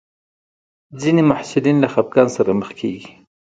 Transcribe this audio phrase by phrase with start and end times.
[1.01, 3.09] ځینې محصلین له خپګان سره مخ کېږي.